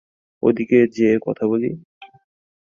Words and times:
ওদিকে 0.43 0.77
যেয়ে 0.95 1.17
কথা 1.25 1.43
বলি? 1.47 1.69